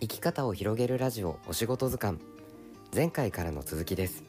[0.00, 2.18] 生き方を広げるラジオお仕事図鑑。
[2.94, 4.24] 前回からの続きです。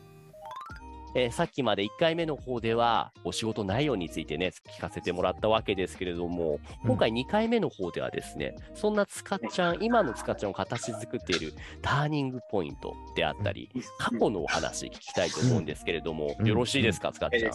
[1.16, 16.47] えーさっきまで1回目の方では、お仕事内容についてね、聞かせてもらったわけですけれども、今回2回目の方ではですね、そんなつかっちゃん、今のつかっちゃんを形作っているターニングポイントであったり、過去のお話聞きたいと思うんですけれども、うん。
[16.47, 17.54] よろしいですか、つかっちゃん？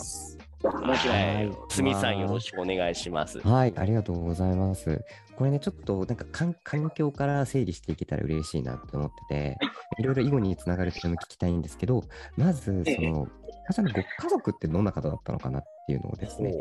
[0.65, 1.17] もちろん。
[1.17, 1.53] はいはい。
[1.69, 3.39] すみさんよろしくお願いします。
[3.41, 3.73] はい。
[3.77, 5.05] ありがとうございます。
[5.37, 9.59] これねちょっとなんか環環境から整理していけたら嬉しいなと思ってて、
[9.99, 12.05] い、ろいろ囲碁につながる点も聞きたいんですけど
[12.37, 13.27] まずその
[13.67, 16.55] かさんのご家族ってどんな方だったのかなっていうのをですね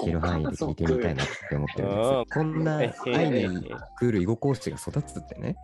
[0.00, 2.24] 聞ける範囲で聞いてみたいなって思ってるんですうん。
[2.26, 5.54] こんな愛に来る囲碁講師が育つってね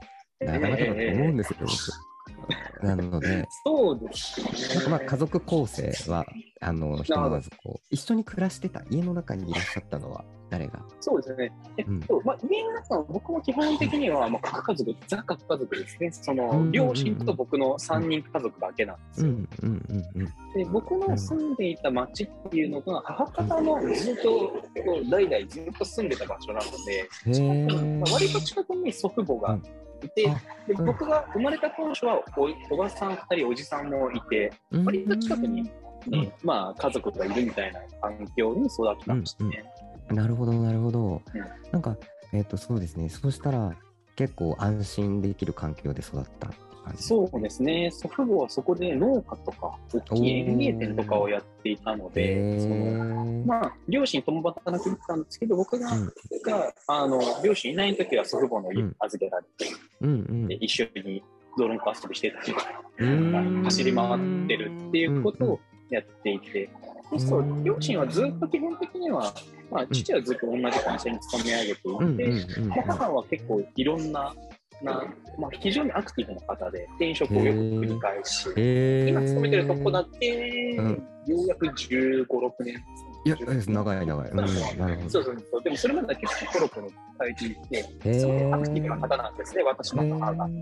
[0.41, 2.87] なかなかだと思うんですよ、僕。
[2.87, 4.41] なので、そうです
[4.85, 4.91] ね。
[4.91, 6.27] まあ、家族構成は、
[6.61, 10.81] あの、ひとまずこう、一緒に暮らしてた、家の中にいらっしゃったのは誰が？
[11.01, 11.53] そうですね。
[11.77, 16.11] えっと、まあ、家の中は僕も基本的には、まあ、核家族、ザ核家族ですね。
[16.13, 16.73] その、うんうんうん。
[16.73, 19.29] 両親と僕の3人家族だけなんですよ。
[19.29, 20.27] うんうんうんうん。
[20.55, 24.63] で僕の住んでいた町っていうのが、母方のずっと、こ
[25.05, 29.59] う代々ずっと住んでた場所なので、まあ割と近くに祖父母が
[30.03, 30.87] いて、あでうん。
[30.87, 34.53] 僕が生まれた当初はおおばさん2人、おじさんもいて、
[34.85, 35.71] 割と近くに、
[36.13, 39.65] うんまあ、家族がいるみたいな環境に育ちましたね。
[40.11, 41.45] なるほど、なるほどうん。
[41.73, 41.97] なんか、
[42.33, 43.09] えっ、と、そうですね。
[43.09, 43.75] そうしたら、
[44.15, 46.51] 結構安心できる環境で育った。
[46.95, 56.13] そうですね、祖父母はそこで農家とか、大きい園芸店とかをやっていたので、そのへまあ、両親共働きだったんですけど、僕が,、うん
[56.45, 59.67] があの両親いない時は祖父母の家に預けられて、
[60.01, 60.55] うんうんで。
[60.57, 61.23] 一緒に
[61.59, 66.69] 泥んこ遊びしてたりとか、うん走り回ってるっていうことをやっていて、
[67.13, 69.33] でそううん両親はずっと基本的には、
[69.71, 74.35] まあ、父はずっと同じ会社に勤め上げていて、母は結構いろんな、
[74.83, 75.05] な
[75.39, 81.03] まあ、非常にアクティブな方で、転職をよく繰り返し、今勤めてるとこだけ、うん。
[81.27, 82.83] ようやく15、6年。
[83.27, 84.31] いや、長い長い。
[84.31, 85.11] うん、なるほど。
[85.11, 85.63] そうそうそう。
[85.63, 86.89] でもそれまでは結構コロコロ
[87.19, 90.47] 変えていて、アクティブな方なんですね、私の母が。
[90.47, 90.53] こ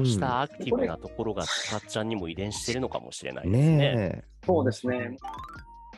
[0.00, 3.76] うしたアクティブなところがつかっちゃんにも遺伝してるのかもしれないですね。
[3.78, 5.16] ねそうですね。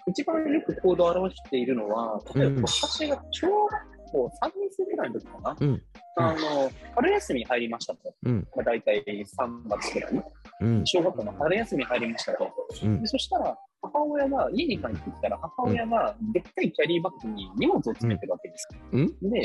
[0.07, 5.65] 一番よく行動を表しているのは、例えうんば私が小学校3年生ぐらいの時かな、え。
[5.65, 5.83] うん。
[6.17, 8.49] あの春休み入りましたと、うん。
[8.55, 10.23] まあ、大体3月ぐらいに、
[10.61, 10.87] うん。
[10.87, 12.51] 小学校の春休み入りましたと。
[12.83, 18.69] うんでそしたら、母親が、家に帰ってきたら、母親がでっかいキャリーバッグに荷物を詰めてるわけです。
[18.93, 19.43] うんで、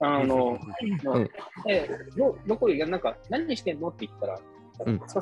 [0.00, 0.58] あの、
[1.04, 1.30] まあうん
[1.68, 4.40] えどどこへ、なんか、何してんのって言ったら、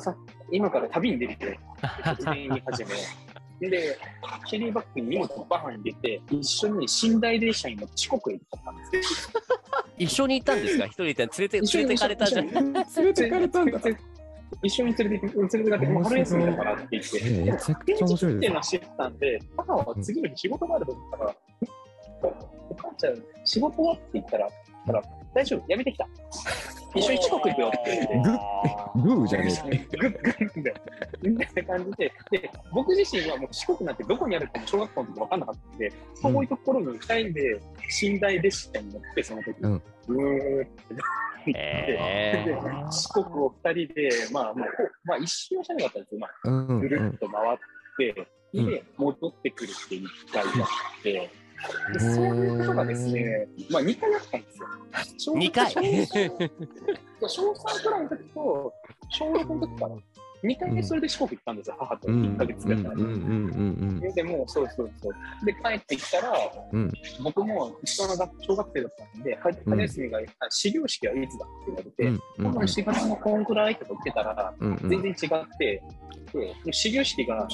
[0.01, 0.15] さん、
[0.51, 1.39] 今から旅に出るよ。
[1.81, 3.69] 突然言い始め。
[3.69, 3.97] で、
[4.45, 9.41] キャリーバッグに荷物をバーン入れて、一緒に寝台列車に乗って四国へ行っちゃったんですよ。
[9.97, 10.85] 一緒に行ったんですか？
[10.85, 12.47] 一人で連れて、連れてかれたじゃん。
[12.51, 13.79] 連れてかれたんだ。
[14.61, 17.19] 一緒に連れて連れてかれて、もう春休みだからって言って。
[17.23, 21.35] えめちゃくちゃ面白いですっていうのは知ってたんで、母は次の日仕事があると思ったから、
[22.69, 24.49] お母ちゃん、仕事はって言ったら、
[24.85, 25.03] たら
[25.33, 26.07] 大丈夫、やめてきた。
[26.95, 28.29] 一緒に四国行くよって言って。
[29.03, 30.73] グーじゃねえグッグッで、
[31.21, 37.61] みたいな感じで、で、僕自身はもう四国なんてどこにあるかも小学校の時分かんなかったんで、遠いところに二人で
[38.01, 40.67] 寝台列車に乗って、その時、うんぐーっ
[41.45, 42.53] てえで
[42.91, 44.67] 四国を二人で、まあ、まあ、
[45.05, 46.19] まあ、一周はしなかったんですよ。
[46.19, 47.11] まあ、うんうんぐる。
[47.13, 47.57] っと回っ
[47.97, 50.53] て、で、戻ってくるっていう一回があ
[50.99, 51.29] って、
[51.93, 55.33] でそういうことがですね、まあ2回あったんですよ。
[55.33, 55.71] 小 二回。
[55.71, 55.77] 小
[57.27, 58.73] 小3くらいの時と、
[59.09, 59.95] 小6の時から、
[60.43, 62.23] 2回でそれで四国行ったんですよ、母とうん。
[62.35, 63.01] 1ヶ月ぐらい前に。
[63.01, 64.13] うんうんうんうん。
[64.13, 65.45] でもう、そうそうそう。
[65.45, 66.33] で、帰ってきたら、
[66.71, 66.91] うん。
[67.23, 75.81] 僕も一緒の学小学生だったんで、春春休みが、あ始業式はいつだって言われて、多分4月のこんくらいって言ってたら、全然違って、
[76.65, 77.47] で始業式が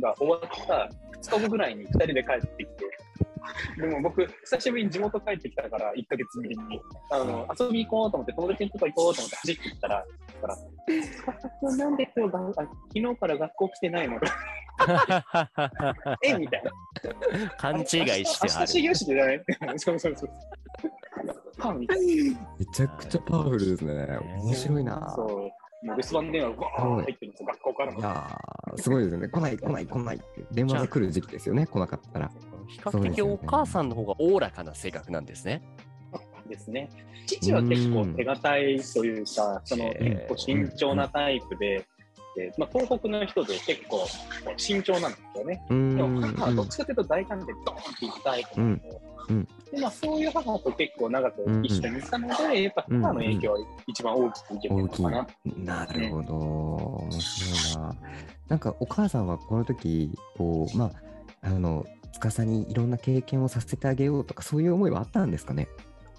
[0.00, 2.93] が終わった2日後ぐらいに2人で帰ってきて、
[3.78, 6.80] でも僕、久しぶりに地元帰ってきたから、1ヶ月ぶりに、
[7.10, 10.04] あの遊び行こうと思って、友達のとこ行こうと思って走って行ったら、
[10.42, 10.56] だか
[11.62, 14.18] ら、なんで今日があ昨日から学校来てないの？
[16.22, 16.34] え？
[16.34, 16.70] みたいな。
[17.58, 19.44] 勘違いして明日は始業式じゃない
[19.76, 20.30] そうそうそう。
[21.78, 21.86] め
[22.74, 24.18] ちゃくちゃパワフルですね。
[24.42, 25.12] 面白いな。
[25.14, 25.50] そう。
[25.86, 27.98] 留守番電話がバーン入ってるんですよ、学校からも。
[28.00, 29.28] いやーすごいですね。
[29.28, 31.66] 来ない来ない来ないって電話が来る時期ですよね。
[31.66, 32.30] 来なかったら。
[32.68, 35.62] 比較的お母さんの方がおおらかな性格なんですね。
[36.48, 36.90] ですね。
[37.26, 41.86] 父は結構手堅いというか、その結構慎重なタイプで、
[42.34, 44.06] て、まあ、東北の人で結構
[44.56, 45.64] 慎重なんですよね。
[45.68, 49.00] でも母はどっちかというと大胆でドーンっていきたい子なんで
[49.80, 55.26] まあ、そういう母と結構長く一緒にいたので、やっぱ母の影響は一番大きく受けてるのかな。。
[55.56, 56.34] なるほど。
[56.36, 57.96] 面白いな。
[58.48, 60.92] なんかお母さんはこの時、こう、まあ、
[61.42, 61.86] あの、
[62.20, 65.68] 司にいろんな経験をさせてあげようとか、そういう思いはあったんですかね？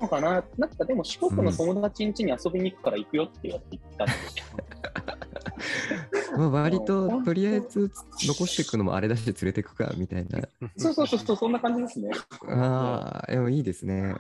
[0.02, 4.44] のかななんかでも四国の友達ん家に遊びに行くから行くよって言われて行ったんですよ。
[6.38, 7.90] まあ、割と とりあえず
[8.20, 10.42] 残していくのもあれだし連れていくかみたいな。
[10.78, 12.10] そうそうそうそう、そんな感じですね。
[12.50, 14.16] ああ、でもいいですね。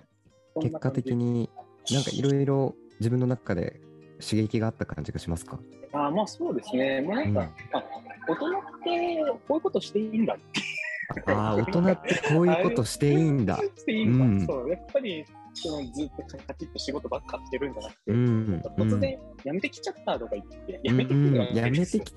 [0.61, 1.49] 結果的に。
[1.87, 3.79] になんかいろいろ自分の中で
[4.19, 5.59] 刺激があった感じがしますか？
[5.91, 7.01] あまあそうですね。
[7.01, 7.45] まあなんか、うん
[7.77, 7.83] あ
[8.27, 8.51] 大人っ
[8.83, 10.61] てこういうことしていいんだって。
[11.27, 13.57] ああ、大人ってこういうことしていいんだ。
[13.57, 14.25] していいんだ。
[14.25, 18.61] うんそう、やっぱりそのずっとカチッと仕事ばっかしてるんじゃなくて、うん。
[18.77, 22.13] 突然辞めてきちゃったとか言って、うん、辞めてくうんやめてき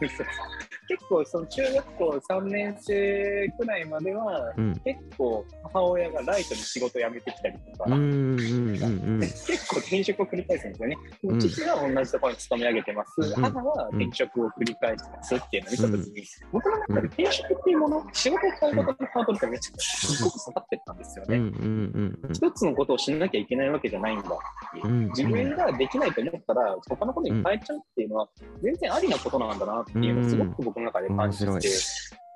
[0.00, 4.74] 結構その中学校3年生くらいまでは、うん。
[4.84, 7.90] 結構母親がライトに仕事辞めてきたりとか。
[7.90, 10.96] 結構転職を繰り返すんですよね。
[11.24, 22.32] うん父は同じところに勤め上げてます、うん母は転職を繰り返してますっていうのを見たときに、う僕の中で転職っていうもの、仕事を変えることのハードルってめちゃくちゃすごく下がってったんですよね。
[22.32, 28.28] 一つのことをしなきゃいけないわけじゃないんだっていううん自分ができないと思ったら、他のことに変えちゃうっていうのは、
[28.62, 31.68] 全然ありなことなんだなっていうのをすごく僕の中で感じて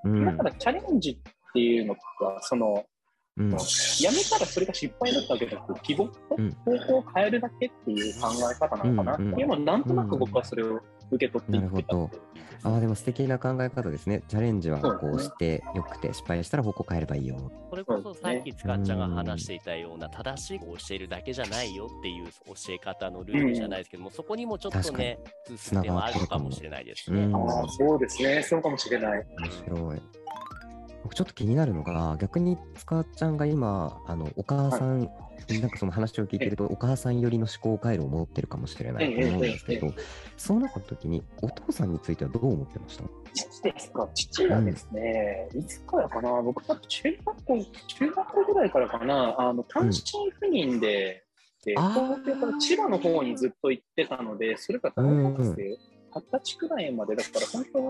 [0.05, 0.25] うん。
[0.25, 1.17] だからチャレンジっ
[1.53, 2.01] ていうのが、
[2.43, 2.85] その、
[3.37, 3.51] うん。
[3.51, 3.57] や
[4.13, 9.15] めたらそれが失敗だったわけじゃなくて、希望方向を変えるだけっていう考え方なのかな。
[9.15, 10.81] っていうのを、なんとなく僕はそれを
[11.13, 12.11] 受け取っていってたなるほ
[12.65, 14.23] ああ、でも素敵な考え方ですね。
[14.29, 17.51] チャレンジはこうしてよくて、失敗したら方向変えればいいよ。
[17.71, 27.25] それこそさっきつかっちゃんが話していたような正しいを教えるだけじゃないよっていう教え方のルールじゃないですけども、そこにもちょっとね、通す点はあるのかもしれないですね。
[27.25, 28.43] うんああ、そうですね。
[28.43, 29.27] そうかもしれない。
[29.39, 30.03] 面白い。
[31.03, 35.11] 僕ちょっと気になるのが、逆に塚っちゃんが今、あのお母さん、
[35.61, 39.93] なんかその話を聞いてると、お母さん寄りの思考回路を持ってるかもしれないと思うんですけええど、
[40.37, 43.05] そうなった時に、お父さんについてはどう思ってました？
[43.35, 44.09] 父ですか？
[44.15, 46.43] 父はですね、いつからかな？
[46.43, 49.37] 僕多分中学校、中学校ぐらいからかな。
[49.39, 49.93] あの単身
[50.41, 51.25] 赴任で、
[51.65, 51.93] であー
[52.25, 55.79] 東京から千葉の方にずっと行ってたので、それが大学生、
[56.15, 57.81] 二十歳くらいまでだから、本当、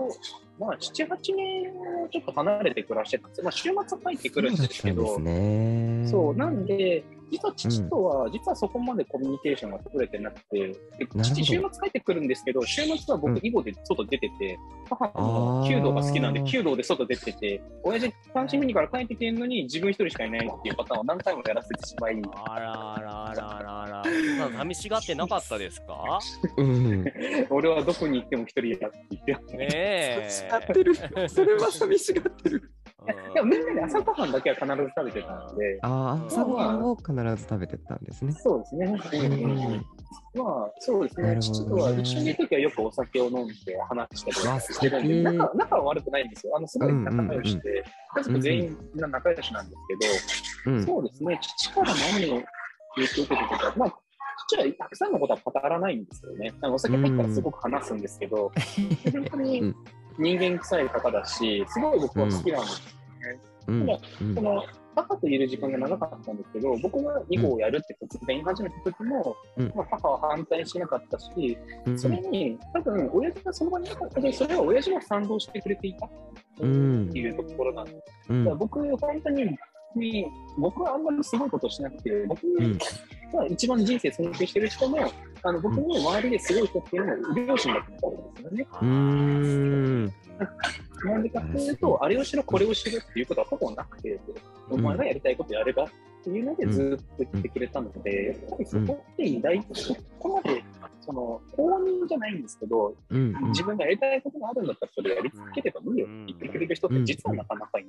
[0.63, 1.73] まあ、7、8年
[2.09, 3.43] ちょっと離れて暮らしてたんですよ。
[3.43, 6.07] まあ、週末は帰ってくるんですけど、そうね。
[6.07, 7.03] そう、なんで、
[7.33, 10.75] 実は父とは、実はそこまでコミュニケーションが取れてなくて、
[11.23, 14.59] 父、週末帰ってくるんですけど、週末は僕、うん囲碁で外出てて、
[14.89, 23.99] 母あもー弓道が好きなんで、弓道で外出てて、親父、単身赴任から帰ってきてるのに、自分一人しかいないっていうパターンを何回もやらせてしまい、あらあらあらあらあら。
[24.01, 26.19] お父さん寂しがってなかったですか？
[26.57, 27.05] うん。
[27.49, 29.57] 俺はどこに行っても一人やって言って。
[29.57, 30.29] ねえ。
[30.73, 30.95] てる。
[31.29, 32.71] それは寂しがってる。
[33.07, 38.31] うんでもみんなで朝ごはんだけは必ず食べてたので、ああ、朝ごはんを必ず食べてたんですね。
[38.33, 38.87] そうですね。
[40.35, 41.37] まあ、そうですね。
[41.39, 46.55] 父とは一緒にいるときはよくお酒を飲んで話したりわしてるんで、仲仲は悪くないんですよ。
[46.55, 47.83] あの、すごい仲良しで、
[48.15, 49.81] 家族全員みんな仲良しなんです
[50.63, 50.85] けど、うん。
[50.85, 51.39] そうですね。
[51.41, 52.43] 父から何を
[52.95, 53.99] 影響を受けてたか、まあ、
[54.47, 56.53] 父はたくさんのことは語らないんですよね。
[56.63, 58.51] お酒入ったらすごく話すんですけど、
[59.11, 59.75] 本当にうん
[60.17, 63.39] 人間臭い方だし、すごい僕は好きなんですよね。
[63.67, 63.85] うん。
[63.87, 64.63] ただうんその
[64.95, 77.97] 母といる時間が長かったんですけど、僕が囲碁をやるって突然言い始めた時も、うんまあ、母は反対しなかったし、うんそれに多分親父がその場にいなかったけど、それは親父が賛同してくれていたってうんいうところなんです。
[78.29, 79.57] うんだから僕、本当に、
[79.99, 80.25] に
[80.57, 82.77] 僕はあんまりすごいことしなくて、僕うん。
[83.33, 85.11] が一番人生尊敬してる人も、
[85.43, 88.67] あの僕の周りですごい人っていうのも両親だと思うんですよね。
[88.71, 90.05] うーん。
[91.05, 94.19] なんでかっていうと、あれをしろ、これをしろっていうことはほぼなくて、
[94.69, 95.87] お前がやりたいことやればっ
[96.23, 100.63] ていうのでずっと言ってくれたので、やっぱりそこって偉大、そこまで、
[101.01, 103.33] その、公認じゃないんですけど、うん。
[103.49, 107.82] 自分がやりたいことがあるんだったらそれやり続ければいいよって言ってくれる人って実はなかなかい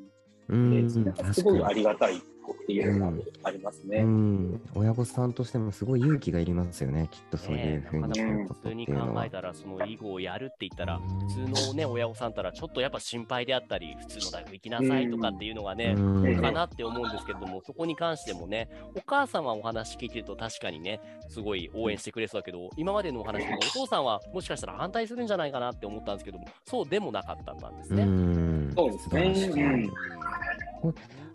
[0.49, 0.91] うん。
[1.33, 2.23] すごいありがたい
[2.65, 3.99] っていうのがありますね。
[3.99, 8.87] うん、親御さんとしてもすごい勇気がいりますよね、きっとそういうふうにね普通に。
[8.87, 28.05] 考えたら、その囲碁をやるって言ったら、普通のね、親御さんたら、ちょっとやっぱ心配であったり、普通の大学行きなさいとかっていうのがね、うんかなって思うんですけれども、そこに関してもね、お母さんはお話聞いてると確かにね、すごい応援してくれそうだけど、今までのお話でもお父さんはもしかしたら反対するんじゃないかなって思ったんですけども、そうでもなかったんですうね。
[28.05, 29.91] んそうですねうん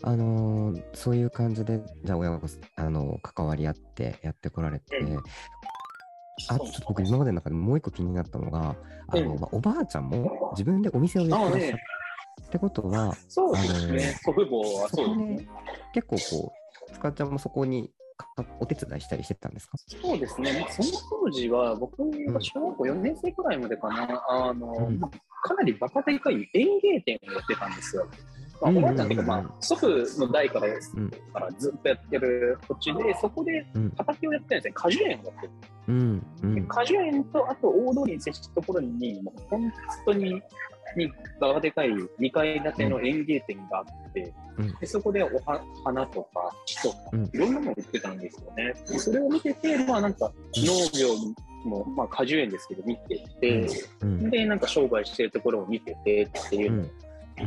[0.02, 4.96] あのーそういう感じで、じゃあ親御さん、あの関わり合ってやってこられて、
[6.48, 8.76] あとちょっと僕今までの中でもう一個気になったのが、
[9.08, 11.82] あの、うんまあ、おばあちゃんも自分でお店をやってらっしゃるあね
[12.46, 14.00] ってことは、そうですね。
[14.24, 15.48] 祖父母はそうですね。
[15.94, 16.52] 結構こ
[16.88, 18.26] う、つかちゃんもそこにか
[18.58, 19.76] お手伝いしたりしてたんですか？
[19.78, 20.60] そうですね。
[20.60, 20.88] まあ、その
[21.24, 21.98] 当時は、僕
[22.32, 28.06] が小学校4年生くらいまでかな、あの、うんまあかなりバカでかい園芸店をやってたんですよ。
[28.60, 29.06] まあ、うんおばあちゃん。
[29.06, 30.66] っていうか、まあ、祖父の代から
[31.32, 33.92] からずっとやってる土地で、そこでうん。
[33.96, 34.72] 畑をやってるんですね。
[34.74, 35.50] 果樹園をやってる。
[35.88, 36.26] うん。
[36.42, 36.66] うん。
[36.66, 39.72] 果樹園と、あと大通りに接したところに、もう本
[40.04, 40.42] 当に、
[40.96, 44.74] にバカでかい2階建ての園芸店があって、うん。
[44.80, 48.74] でそこでおは花とか木とかうん、いろんなのを売ってたんですよね。
[48.88, 51.14] でそれを見てて、まあなんか農業
[51.64, 53.68] も、まあ果樹園ですけど見てて、
[54.00, 54.30] うん。
[54.30, 56.90] で、なんか商売してるところを見ててっていう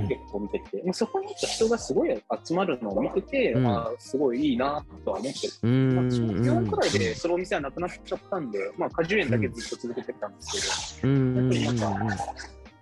[0.07, 3.63] 結構見てて、まあ、そこに人がすごい集まるのを見てて、うん。
[3.63, 5.53] まあすごいいいなとは思ってる。
[5.63, 5.95] うん。
[5.95, 12.33] まあ、小4くらいでそのお店はなくなっちゃったんで、まあ果樹園だけずっと続けてたんですけど、やっぱりなんか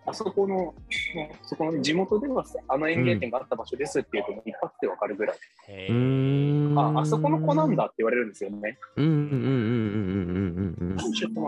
[0.06, 0.74] あそこの、
[1.44, 5.38] そこの地元ではあの園芸店があった場所ですっていうと、一発でわかるぐらい、
[5.70, 6.74] へうー。
[6.74, 8.78] んあ、あそこの子なんだって言われるんですよね。
[8.96, 9.28] うんうんうんう
[10.31, 10.31] ん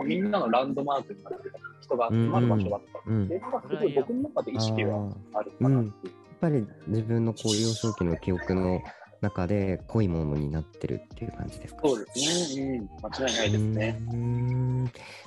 [0.04, 0.30] みん。
[0.30, 3.28] なのランドマークになってた人が集まる場所だったうん。
[3.28, 6.14] で、まあすごい僕の中で意識はあるかなっていう。
[6.14, 8.82] やっぱり自分のこう幼少期の記憶の
[9.20, 12.78] 中で濃いものになってるっていう感じですかそうですね。
[12.78, 14.00] うん、間違いないですね。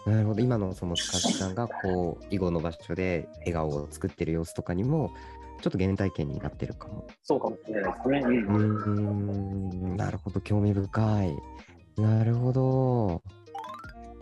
[0.05, 1.55] なるほど今のそのスカッさん。
[1.55, 5.11] がこう囲碁の場所で笑顔を作ってる様子とかにも
[5.61, 7.07] ちょっと原体験になってるかも。
[7.23, 8.19] そうかもしれないですね。
[8.19, 8.51] う。
[8.53, 9.97] ん。
[9.97, 12.01] なるほど興味深い。
[12.01, 13.23] なるほど。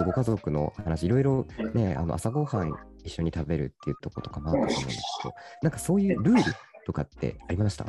[0.04, 2.74] ご家族の話いろいろねあの朝ごはん
[3.04, 6.44] 一緒に食べるっていうとことかもあったと思うんですけどなんかそういうルール
[6.86, 7.86] とかってありました？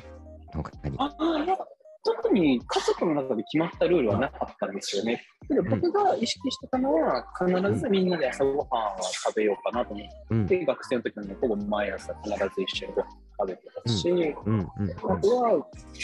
[2.08, 5.24] 特に家族の中で決まったルールはなかったんですよね。
[5.48, 10.46] けど僕が意識してたのは、必ずみんなで朝ごはんは食べようかなと思っうん。
[10.46, 13.06] て、学生の時にほぼ毎朝必ず一緒にご飯
[13.40, 15.50] 食べてたし、あとは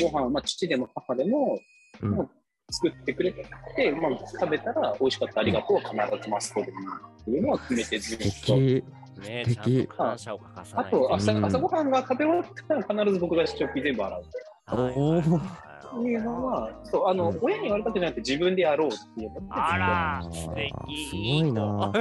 [0.00, 1.56] ご飯、まあ、父でも母でも
[2.02, 2.28] うん
[2.72, 3.46] 作ってくれて、
[4.00, 4.10] まあ、
[4.40, 6.72] 食べたら美味しかった、ありがとう、必ずマストでいい
[7.20, 8.54] っていうのは決めてずっ素と。
[8.54, 8.84] 敵。
[9.22, 14.22] ね、ちゃんと感謝を欠かさあないとと朝、うん朝ごはんが食べ終わったら必ず僕が食器全部洗う。
[14.64, 20.72] はいおーっていうのは、そう、あの、うん親に言われたわけじゃなくて自分でやろうっていうあら素敵
[21.10, 21.92] すごいな。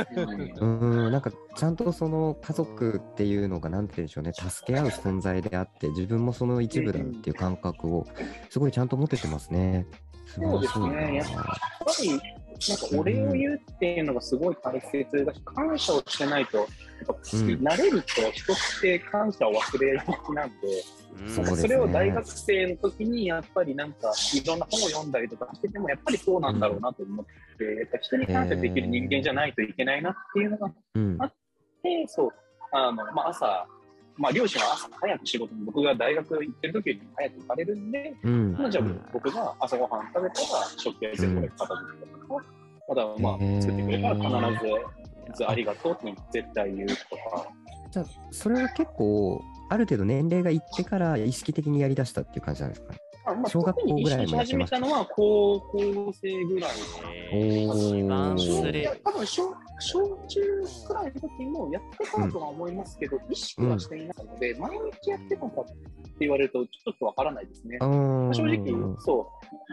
[0.57, 8.07] うんうん、なんかちゃんとその家族っていうのがなんて言うんでしょうね、助け合う存在であって、自分もその一部だっていう感覚を
[8.49, 9.85] すごいちゃんと持ててますね。
[10.35, 11.15] そうですね。
[11.15, 16.67] やっぱり、なんかお礼を言うっていうのがすごい大切だし、感謝をしてないと、やっ
[17.07, 21.01] ぱ、ん慣れると人って感謝を忘れがちなんで、うん
[21.55, 27.25] それを大学生の時にやっぱりなんかいろんな本を読んだりとかしててもやっぱりそうなんだろうなと思っ
[27.57, 31.17] て、やっぱ人に感謝できる人間じゃないといけないなっていうのがあっうん。
[31.17, 32.31] て、そう、
[32.71, 33.67] あの、まあ朝、
[34.21, 38.53] まあ両親は朝早く仕事に、僕が大学行ってる時より早く行かれるんで、うん。
[38.53, 40.47] まあ、じゃあうん僕が朝ごはん食べたら
[40.77, 42.45] 食器は全部片付けとか、
[42.87, 47.47] またまあ作ってくれたら必ずありがとうって絶対言うとか、
[47.91, 52.99] じゃあ、それは結構、ある程度年齢がいってから意識的にやりだしたっていう感じなんですかね？
[53.25, 56.71] あまあ、小学校ぐらいも特に意識し始めたのは高校生ぐらい
[57.13, 60.39] えーおー一番小すれ多分小小中
[60.87, 65.71] くらいの時もやってたとは思いますけど、意識はしていないので、毎日やってたかって
[66.19, 67.79] 言われるとちょっとわからないですね。
[67.81, 69.31] 正直、そ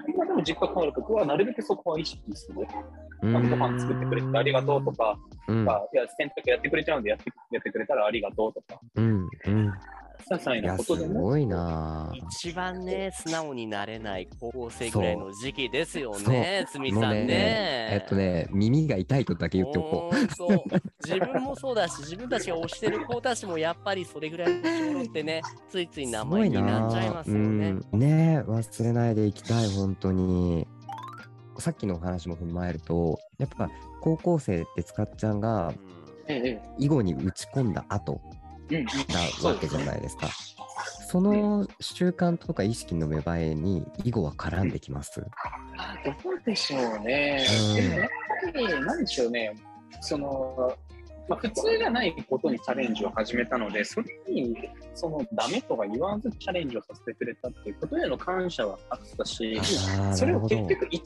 [0.09, 0.11] う。
[0.11, 2.67] 今でも実家帰るときは、なるべくそこは意識する。
[3.23, 3.50] うん。
[3.50, 5.64] ご飯作ってくれてありがとうとか、うん。
[5.64, 9.28] いや、洗濯やってくれちゃうんでやってやってくれたらありがとうとか、うん。
[9.47, 9.73] うん。
[10.19, 11.21] 些細いや、すなことでも。
[11.23, 12.27] ごいなぁ。
[12.31, 17.27] 一番ね、素直になれない高校生ぐらいの時期ですよそうね、つみさんもうね。
[17.91, 20.17] えっとね、耳が痛いとだけ言っておこう。
[20.17, 20.69] ほんと
[21.05, 27.69] 自分もそうだし、自分たちが推してる子たちもやっぱりそれぐらいの頃ってね、ついつい名前になっちゃいますよね。
[27.93, 30.67] うんねえ忘れないでいきたい、本当に。
[31.59, 33.69] さっきのお話も踏まえると、やっぱ
[34.01, 35.75] 高校生ってつかっちゃんが
[36.29, 38.21] ええ、囲碁に打ち込んだ後
[38.71, 40.29] なわけじゃないですか。
[41.11, 45.25] その習慣とか意識の芽生えに囲碁は絡んできます。
[45.79, 47.45] あどうでしょうね。
[47.71, 48.09] うんでもやっ
[48.53, 49.55] ぱり、なんでしょうね。
[50.01, 50.77] その、
[51.29, 54.57] まあ、普通じゃないことにチャレンジを始めたので、それに、
[54.95, 59.61] その、ダメとか言わずチャレンジをさせてくれたっていうことへの感謝はあったし、
[60.15, 61.03] それを結局1年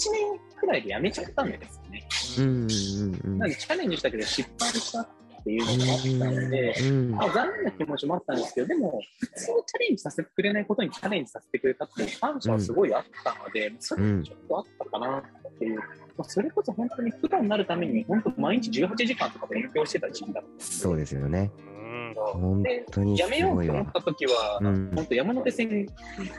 [0.58, 2.08] くらいでやめちゃったんですよね。
[2.38, 5.08] うんうんうんなんでチャレンジしたけど失敗したっ
[5.44, 7.10] ていうのがあったので、うん。
[7.10, 15.84] まあ、残念な気持ちもあったんですけど、でも、普通チャレンジさせてくれないことにチャレンジさせてくれたっていう感謝はすごいあったので、それはちょっとあったかなとっていう、ま
[16.18, 21.50] あ、それこそ本当にプロになるために、本当毎日18時間とか勉強してた時期だったそうですよね。
[21.56, 22.14] うん。
[22.16, 23.92] 本で当にすやめようと思っ。
[23.92, 24.92] た時は、うん。
[24.94, 25.86] 本当山手線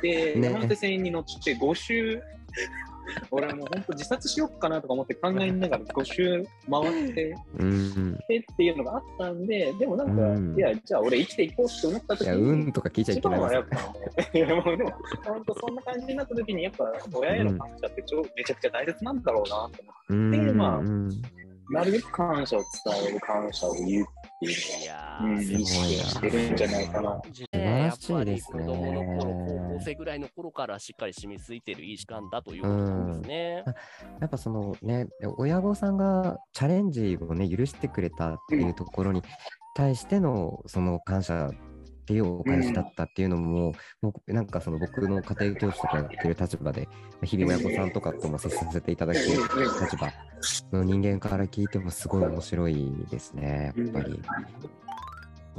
[0.02, 0.52] で、ね。
[0.52, 2.22] 山手線に乗って5周、
[3.32, 8.14] 俺はもう本当自殺しようかなとか思って考えながら5周回ってうん。
[8.28, 13.40] でっていうのがあったんで、でもなんか、うんいや、じゃあ俺生きていこうって思った時いや、に、うんとか聞いちゃい一けない
[14.34, 14.92] いやもうでも、
[15.26, 20.58] 本当そんな感じになった時に、やっぱ親への感謝ってちょ、めちゃくちゃ大切なんだろうなと思って、うん。
[20.58, 21.10] まあうん
[21.70, 24.06] なるべく感謝を伝える、感謝を言う
[24.36, 27.22] っていういやうん、ー意識してるんじゃないかな。
[27.24, 33.64] 素晴らしいですね子供の頃、高校生ぐらいの頃からしっかり染みついてるいい時間だということですね。
[34.20, 39.22] やっぱそのね、親御さんがチャレンジをね、許してくれたっていうところに
[39.76, 41.52] 対してのその感謝
[42.04, 46.90] っていうお返しだったっていうのも、もうなんかその僕の家庭教師とかやってる立場で、
[47.24, 50.12] 日々親御さんとかとも接させていただく立場
[50.78, 54.22] の人間から聞いてもすごい面白いですね、やっぱり。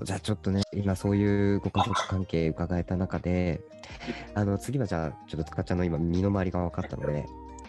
[0.02, 3.62] じゃあちょっとね、今そういうご家族関係伺えた中で、
[4.34, 7.24] あの次はじゃあ、ちょっとつかちゃんの今身の回りが分かったので、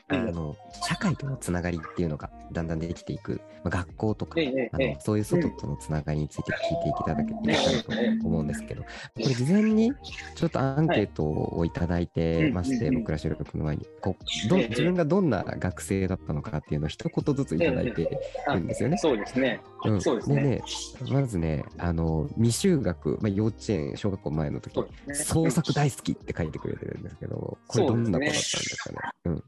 [0.07, 0.31] あうん。
[0.33, 9.93] の社会とのつながりっていうのがだんだんできていく、まあ、学校とか、ええあえのそういう外とのつながりについて聞いていただけたらと思うんですけど、これ事前に
[10.35, 14.67] ちょっとアンケートをいただいてまして、僕ら収録の前にこうどええ。
[14.69, 18.97] 自分がどんな学生だったのかっていうのを一言ずついただいてるんですよね。
[18.97, 19.61] そうですね。
[19.85, 20.01] うん。
[20.01, 20.35] そうですね。
[20.35, 20.61] でね、
[21.09, 25.15] まずね、あの未就学、まあ、幼稚園、小学校前の時ね。
[25.15, 28.97] 創作大好きって書いてくれてるんですけど、これどんな子だったんですかね。
[29.25, 29.43] うん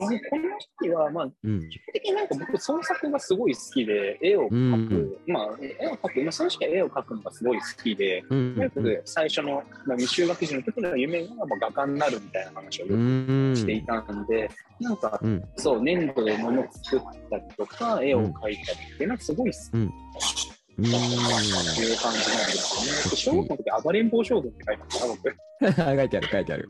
[0.00, 0.42] この
[0.80, 1.60] 時は、まあ、うん。
[1.68, 8.54] 基本的になんか僕、創作がすごい好きで、絵を描く、まあ、絵を描く、まあ、その時は絵を描くのがすごい好きで、うん。
[8.56, 15.44] とにかく最初の、まあ、未就学児の時の夢がまあ画家になるみたいな話をしていたんで、なんか、うん。
[15.56, 23.10] そう、粘土で物作ったりとか、絵を描いたりっていうのがすごい好きうんだったっていう感じなんですよね。
[23.10, 25.36] で小学校の時、暴れん坊将軍って書いてました、僕。
[25.98, 26.68] 書いてある、書いてある。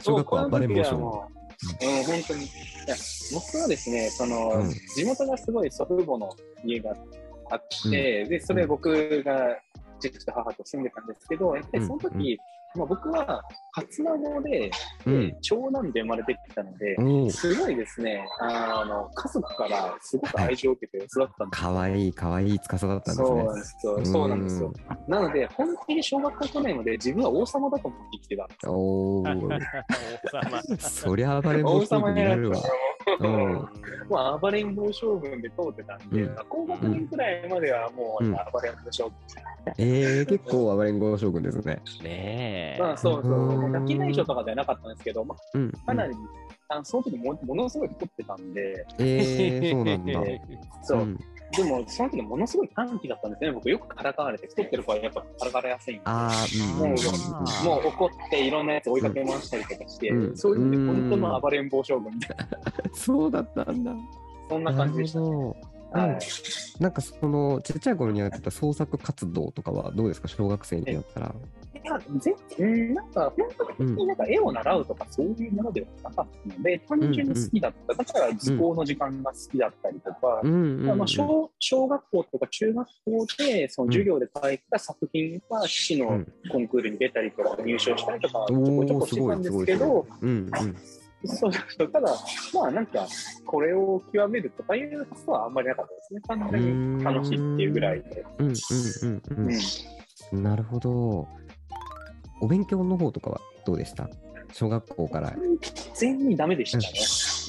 [0.00, 1.39] 小学校は暴れん坊将軍。
[1.62, 2.44] うん、本当に。
[2.44, 2.48] い
[2.86, 2.96] や
[3.32, 4.70] 僕はですね、その、うん。
[4.70, 6.96] 地元がすごい祖父母の家が
[7.50, 9.58] あって、で、それ僕が
[10.00, 12.38] 父と母と住んでたんですけど、やっぱりその時、
[12.76, 14.70] まあ、僕は初孫で、
[15.06, 23.54] うんで長男で生まれてきたので、おお、すごいですね、あの、家族からすごく愛情を受けて育ったんですかわいい、かわいい司だったんですねそうなん。
[23.56, 24.04] ですよ。
[24.04, 24.72] そうなんですよ。
[25.08, 28.72] なので、本当に小学校去年まで自分は王様だと思って生きてたんですよ。
[28.72, 32.56] おお、王様そりゃ暴れん坊王将軍様になるわ。
[33.18, 33.68] うん
[34.10, 39.14] まあ、暴れん坊将軍で通ってたんで、うん高学年くらいまではもう、うん暴れん坊将軍。
[39.78, 41.74] えー、結構暴れん坊将軍ですね。
[41.74, 42.59] ねえ。
[42.78, 45.72] まあ、そうそうう、んガキ大将とかではなかったんですけど、まうん。
[45.84, 46.14] あ、かなり、
[46.68, 50.20] あのその時もものすごい太ってたんで、えー、そうなんだ。
[50.82, 51.16] そう、ん
[51.56, 53.50] でもその時ものすごい短気だったんですね。
[53.52, 56.02] 僕よくからかわれて、太ってる子はやっぱからかわれやすいんで。
[56.04, 56.44] ああ、
[56.84, 57.64] う。
[57.64, 62.46] もう怒っていろんなやつ追いかけ回したりとかして、うんそういうので本当の暴れん坊将軍みたいな、
[62.94, 63.92] そうだったんだ。
[64.48, 65.20] そんな感じでした。
[65.20, 65.48] なるほど
[65.92, 66.18] はい
[66.78, 70.28] なんかそのちっちゃい頃にやってた創作活動とかはどうですか？
[70.28, 71.26] 小学生になったら。
[71.26, 77.94] いや、ぜうん、なんか、本当になんか絵を習うとかそういうものではなかったので、単純に好きだった。
[77.94, 90.06] だから図工の時間が好きだったりとか、まあ、小小学校とか中学校でその授業で書いた作品が市のうんコンクールに出たりとか入賞したりとかちょこちょこしてたんですけど、
[91.24, 92.16] そうそうただ、
[92.54, 93.06] まあなんか、
[93.44, 96.20] これを極めるとかいう発想はあんまりなかったですね。
[96.26, 98.24] 単純に楽しいっていうぐらいで。
[100.32, 101.28] なるほど。
[102.40, 104.08] お勉強の方とかはどうでした？
[104.52, 105.32] 小学校から。
[105.94, 106.78] 全然ダメでした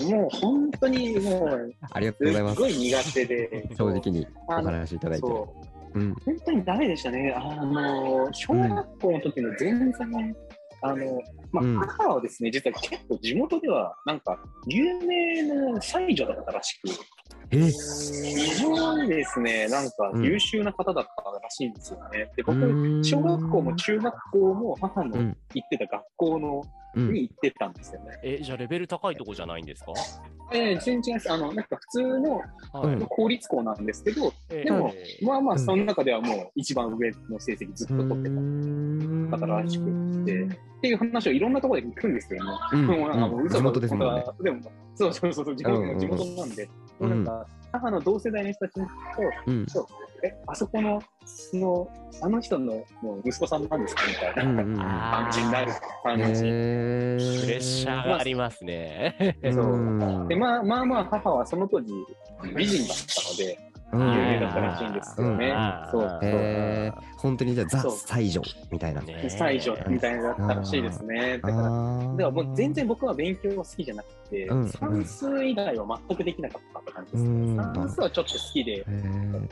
[0.09, 0.15] ね。
[0.15, 2.69] もう本当にもう、ありがとうございますすっご。
[2.69, 5.27] い苦手で、正直にお話しいただいて。
[5.27, 5.55] そ
[5.95, 6.13] ううん。
[6.25, 7.33] 本当にダメでしたね。
[7.35, 10.35] あの、小学校の時の全然、
[10.83, 16.91] あの、まあ、うん母はですね、実は結構地元では、なんか、有名な才女だったらしく、え
[17.51, 22.31] 非常にですね、なんかうん優秀な方だったらしいんですよね。
[22.35, 28.19] で、う僕、ーん小学校も中学校も母のうん行ってた学校のうんに行ってたんですよね。
[28.21, 29.93] え、じゃあレベル高いとこじゃないんですか？
[30.53, 31.31] えー、全然違います。
[31.31, 32.41] あの、なんか普通の
[33.07, 38.35] 公立校なんですけど、えでもえまあまあ、うんその中ではもう一番上の成績ずっと取ってた。
[39.37, 40.47] 方らしくってっ
[40.81, 42.51] ていう話をいろんなところで聞くんですよね。
[42.73, 44.21] うんもうなんかもう嘘だ地元ですもんね。
[44.21, 46.69] 本当はでも、そうそうそうそう、地元地元なんで。
[46.99, 47.40] うなんか、
[47.71, 48.81] 母の同世代の人たちと、
[49.47, 49.65] うん。
[49.67, 49.85] そう。
[50.23, 51.89] え、あそこの、その、
[52.21, 54.03] あの人のもう息子さんなんですか？
[54.07, 54.63] みたいな。
[54.63, 55.71] 感じになる
[56.03, 56.43] 感じ。
[56.45, 59.37] へプレッシャーがありますね。
[59.51, 59.73] そう。
[59.73, 59.77] う
[60.25, 60.27] ん。
[60.27, 61.91] で、まあまあまあ、母はその当時、
[62.55, 65.49] 美人だったので、うん有名だったらしいんですよね。
[65.49, 65.91] うん。
[65.91, 69.01] そうそ本当にじゃあ、ザ・西条みたいな。
[69.01, 71.39] ね最女みたいなのだったらしいですね。
[71.39, 71.71] だから、だか
[72.17, 77.25] らもう全然僕は勉強は好きじゃなくて、算数以外は全くできなかったって感じです。
[77.55, 78.85] 算数はちょっと好きで。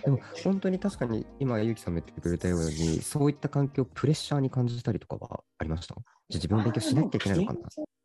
[0.04, 5.96] でも本当に確かに今、ゆうきさんも言ってくれたように、そういった環境、プレッシャーに感じたりとかはありました？
[5.96, 7.60] じゃあ自分の勉強しなきゃいけないのかな？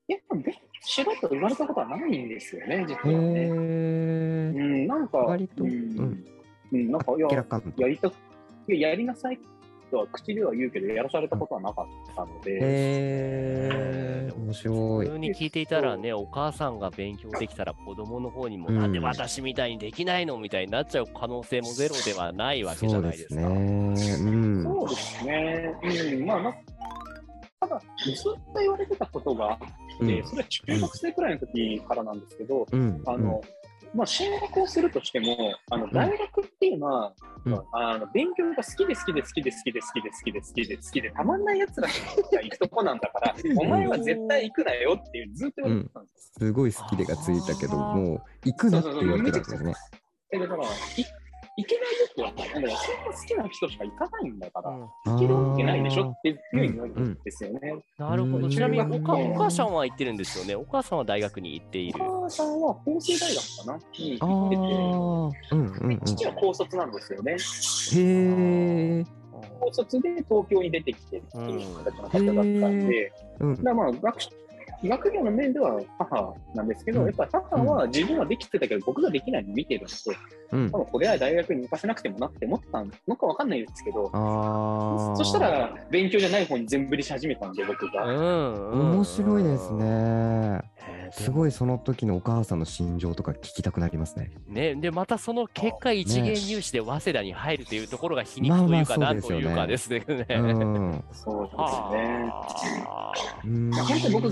[0.09, 3.49] やっぱ勉強しろと言われたことはないんですよね、実へはね。
[3.51, 6.25] うえ、ん、なんか、割とうんうん
[6.73, 7.83] うん、なんか、いや、明らかんと。
[7.83, 8.13] やりたい
[8.81, 9.39] や、やりなさい
[9.91, 15.13] とは口では言うけど、やらされたことはなかったので、へえ、面白い普。
[15.13, 23.41] 通に聞いていたらね、お母さんが勉強できたら子供の方にも、うんなんで私みたいにできないのみたいになっちゃう可能性もゼロではないわけじそうでゃないですすか。
[23.41, 23.47] ね。
[23.47, 24.63] うん。
[24.65, 25.75] そうですね。
[25.83, 26.55] うん、まあ、な
[27.61, 28.15] ただ、ずっ
[28.53, 29.59] と言われてたことがあっ
[29.99, 30.27] て、うん。
[30.27, 33.03] それは中学生くらいの時からなんですけど、うん。
[33.07, 33.43] あの、
[33.95, 37.63] まあ、進学をするとしても、あの大学っていうのは、うん。
[37.73, 41.95] あの勉強が好きで好きで好きで好きで好きで好きで好きで好きでたまんないやつらが
[42.43, 49.75] 行くとこなんだから、 お前は絶対行くなよっていうずっと言われてたんですすごい好きでがついたけど、もう行くなって言われてたんですね。
[50.33, 50.41] よ。
[50.41, 50.65] だから、
[51.57, 52.45] い行けないよって言われた。
[52.45, 56.11] だから、そんな好きな人しか行かないんだから、うん行けるわけないでしょ？
[56.11, 57.61] っていうふうに言われるんですよね。
[57.99, 58.45] なるほど。
[58.45, 60.55] うんちなみにおか、うんお母さんは行ってるんですよね。
[60.57, 62.03] お母さんは大学に行っている。
[62.03, 63.79] お母さんは法政大学かな？
[63.99, 66.17] に行ってて、う。
[66.17, 67.33] 父は高卒なんですよね。
[67.33, 67.37] へ
[69.01, 69.05] え。
[69.61, 74.21] 高卒で東京に出てきてっていう形の方だったんで、うんだまあ学
[74.89, 79.95] 学業の面では母なんですけど、うんやっぱ母は自分はできてたけど、僕ができないのを見てるんで、
[80.53, 80.79] うん多。
[80.79, 84.11] 分これは大学に行かせなくてもなって思ってたのかわかんないですけど。
[85.17, 88.07] そしたら勉強じゃない方に全振りし始めたんで、僕うが。
[88.07, 88.91] んうん。
[88.95, 90.61] 面白いですね。
[91.13, 94.33] すごいその時のお母さんの心情とか聞きたくなりますね。
[94.49, 100.05] ね、で、またその結果、一元入試で早稲田に入るというところが皮肉というか、なんとそうですよねいうかですね。
[100.09, 101.05] うん。
[101.13, 101.57] そうです
[101.93, 102.33] ね。
[103.45, 104.31] 本当に僕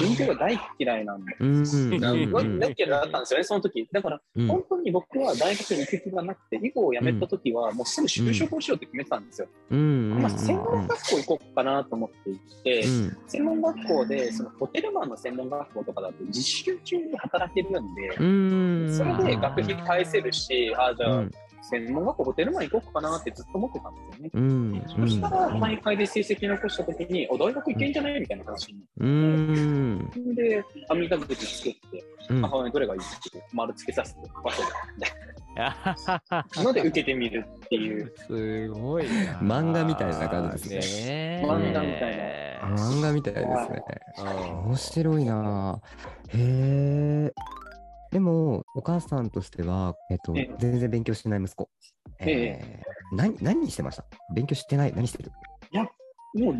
[0.00, 1.62] 勉強が大嫌いなんで、うん。
[1.62, 2.00] うん。
[2.00, 2.22] なうん。
[2.22, 3.88] うん大嫌いだったんですよね、その時。
[3.92, 4.46] だから、うん。
[4.48, 9.48] 本当に僕は大学に行く気がなくて、囲碁を辞めた時は、もうすぐ就職をしようって決めてたんですよ。
[9.70, 13.16] まあ、専門学校行こうかなと思って行って、うん。
[13.26, 18.86] 専門学校で、そのホテルマンの専門学校とかだと、実習中に働けるんで、うん。
[18.88, 21.30] それで学費返せるし、あじゃあ、うん
[21.70, 24.30] 専門学校ホテルマン行こうかなってずっと思ってたんですよね。
[24.34, 34.62] うんそしたら、大会で成績残した時に、お大学行けんじゃないみたいな話にうんなって、で、アメリカ口作って、うん母親にどれがいいって丸つけさせて、わせ
[36.52, 38.72] すので受けてみるっていう。
[38.72, 39.38] ごいな。
[39.40, 41.42] 漫画みたいな感じですね。
[41.46, 43.82] 漫画みたいな漫画みたいですね。
[44.18, 46.38] うん面白いなぁ。
[46.38, 47.32] へえ。
[48.14, 51.68] でも、お母さんとしては、えっとええ、全然勉強してない息子。
[52.20, 54.04] えー何、何してました？
[54.32, 54.92] 勉強してない？
[54.94, 55.32] 何してる？
[56.36, 56.54] もう、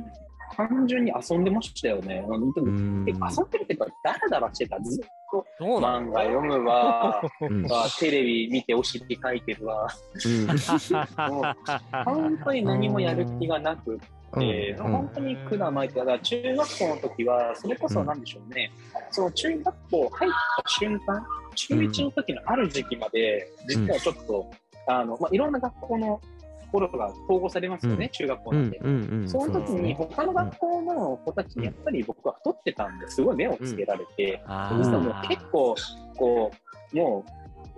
[0.56, 2.22] 単純に遊んでましたよね。
[2.26, 3.08] 本当うにん。
[3.08, 4.80] え遊んでるっていうか、ダラダラしてた。
[4.80, 6.10] ずっとそうなの？
[6.10, 7.62] 漫画読むわ、うん。
[7.66, 9.88] わテレビ見てお尻書いてるわ。
[12.04, 13.98] 本当に何もやる気がなくっ
[14.40, 14.92] て、うん。
[14.92, 16.00] 本当に苦な巻いてた。
[16.00, 18.72] だから中学校の時は、それこそなんでしょうね、
[19.12, 24.50] その中学校入った瞬間、中1の時のある時期まで、実はちょっと、
[24.86, 26.20] あのまあ、いろんな学校の
[26.60, 28.10] ところが統合されますよね、うん。
[28.10, 28.78] 中学校うんなんて。
[28.78, 29.28] うんうん。
[29.28, 35.74] その時に他の学校の子たちにやっぱり僕は太ってたんですごい目をつけられて、あそしたらもう結構
[36.16, 36.50] こ
[36.92, 37.24] うも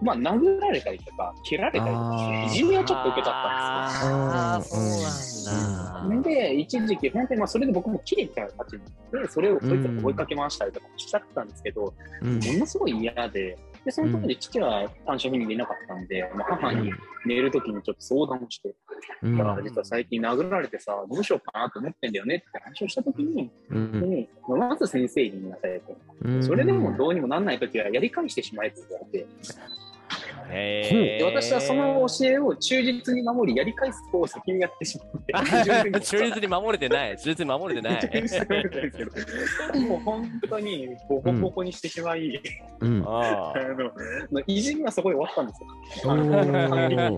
[0.00, 5.10] うまあ殴られたりとか蹴られたりとかいじめをちょっと受けちゃったんですよ。
[5.46, 6.22] そうなん。
[6.22, 6.28] だ。
[6.28, 12.34] で、一時期、本当にまあそれで僕も切れちゃう立ちになって、それをそいつを追いかけ回したりとかもしちゃったんですけど、うん。
[12.34, 13.56] ものすごい嫌で、
[13.86, 16.92] でその時で父は単身赴任でいなかったんで、まあ、母に
[17.24, 18.74] 寝る時にちょっと相談をして、
[19.22, 19.38] うん。
[19.38, 24.10] だから実は最近殴られてさ、どうしようかなと思ってんだよねって話をした時に、うん。
[24.10, 25.96] でまず先生に言いなさいと。
[26.22, 26.42] うん。
[26.42, 29.26] それでもどうにもなんない時はやり返してしまえって言われて、へ
[30.48, 35.32] で私はその教えを忠実に守り、やり返す方を先にやってしまって、
[36.00, 37.16] 忠実に守れてない。
[37.18, 38.00] 忠実に守れてない。
[38.00, 38.98] 忠実に守れてないです
[39.72, 42.40] けど、もう本当にボコボコにしてしまい、
[42.80, 43.04] うん。
[43.06, 43.58] ああ
[44.32, 46.12] のいじめはそこで終わったんですよ。
[46.12, 47.16] おー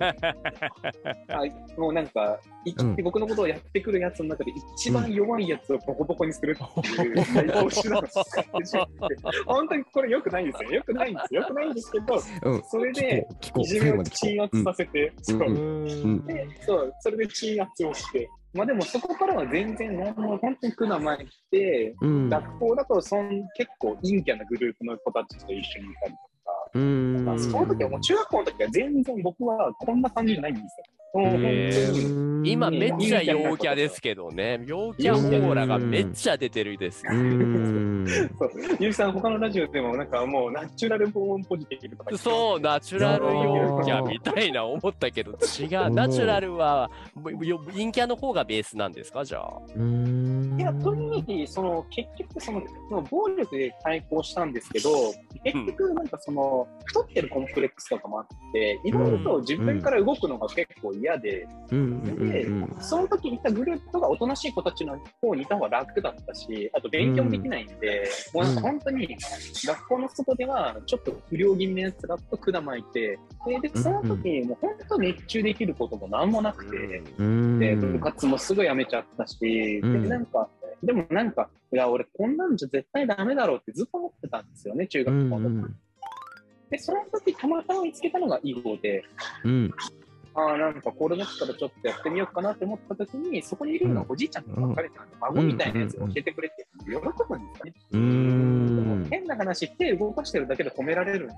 [1.29, 10.71] はいもうなんか、いうん僕のことをやってくるやつの中で一番弱いやつをボコボコにするっていう最高手段を使ってしまって、本当にこれ良くないんですよ。
[10.71, 11.43] 良くないんですよ。
[11.43, 12.63] 良くないんですけど、うん。
[12.65, 15.39] それで聞こう、いじめを最後まで聞こ鎮圧させて、そう。
[15.39, 15.49] うん。
[15.49, 16.27] うん。
[16.27, 16.93] でそう。
[17.01, 22.07] それで鎮圧をして、まあでもそこからは全然何も本当に苦な前に来て、う。
[22.07, 22.29] うん。
[22.29, 26.28] 学校だとそん結構陰キャなグループの子たちと一緒にいたりとか、
[26.75, 27.25] うん。
[27.25, 30.85] まあ、その時はもう中学校の時は全然僕はこんな感じじゃないんですよ。
[32.45, 34.63] 今めっちゃ陽キャですけどね。
[34.67, 37.03] 陽キャオーラがめっちゃ出てるです。
[38.79, 45.39] ゆうきさん、他のラジオでもなんかもうナチュラルボーンポジティブとかそう、ナチュラル陽キャみたいな思ったけど、違う。
[45.91, 46.91] ナチュラルは、
[47.43, 49.61] よ陰キャの方がベースなんですか、じゃあ。
[50.59, 50.61] うん。
[50.61, 54.91] いや、とにその結局その、その暴力で対抗したんですけど、
[55.45, 61.79] 結局なんかその、太ってるコンプレックスとかもあって、いろいろと自分から動くのが結構嫌で、うん。
[61.79, 62.31] うん。
[62.31, 62.77] でうん。
[62.81, 69.17] その時いたグループがおとなしい子たちの方にいた方が楽だったし、あと勉強もできないんで、もうなんか本当に
[69.67, 77.59] 学校の外ではちょっと不良気味なやつらと管巻いて、ででその時にもう本当熱中できることも何もなくて、うん。
[77.59, 80.48] で部活もすぐ辞めちゃったし、うんでなんか、
[80.83, 85.31] でもなんか、いや、俺こんなんじゃ絶対ダメだろうってずっと思ってたんですよね、中うん。
[85.31, 85.75] 学校の時。
[86.71, 89.05] で、その時たまたま見つけたのが囲碁で、
[89.45, 89.75] うん。
[90.35, 97.11] ああ、なんかこれだったらちょっとやってみようかなって思った時に、そこにいるのがおじいちゃんと別れてたんで、孫みたいなやつを教えてくれて、喜ぶんで
[97.57, 97.75] すよね。
[97.93, 98.28] うん。
[99.39, 101.35] 話、手動かしてるだけで褒められるんで。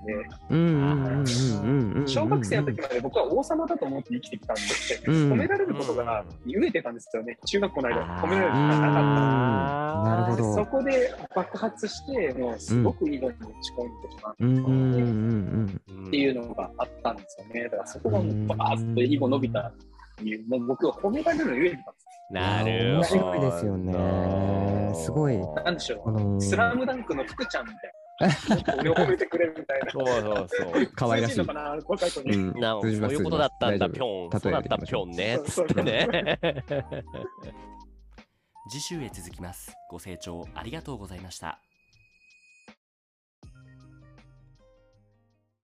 [2.07, 4.61] 小学生の時まで僕は王様だと思って生きてきたんで、
[5.07, 14.57] うん褒められることが飢えてたんですよね、中学校の間、褒められることうんがなかったなるほどそこで爆発して、もうすごくいいのに落ち込んでしまううん。
[14.57, 15.81] うん。
[15.87, 16.07] うん。
[16.07, 17.63] っていうのがあったんですよね。
[17.65, 19.73] だからそこがもうバーッと囲碁伸びたっ
[20.17, 23.03] ていう、もう僕は褒められるの言えてたんですなる面ほど。
[23.07, 24.80] 白いですよね。
[24.95, 25.35] すごい。
[25.35, 25.53] よ。
[25.65, 28.75] なんでしょあのう、スラムダンクの福ちゃんみたいな。
[28.79, 29.91] 俺を褒めてくれるみたいな。
[29.91, 30.91] そうそうそう。
[30.95, 32.35] 可愛らしいかな、若い子に。
[32.35, 34.39] うんなそういうことだったんだ、ぴょん。
[34.39, 35.39] そうだった、ぴょんね。
[35.45, 36.39] つってね。
[38.69, 41.59] 次週へ続きますご清聴ありがとうございました